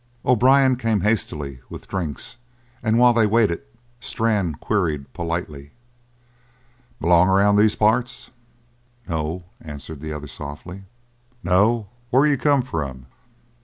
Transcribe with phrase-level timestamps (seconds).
[0.25, 2.37] O'Brien came hastily, with drinks,
[2.81, 3.61] and while they waited
[3.99, 5.73] Strann queried politely:
[6.99, 8.31] "Belong around these parts?"
[9.07, 10.85] "No," answered the other softly.
[11.43, 11.85] "No?
[12.09, 13.05] Where you come from?"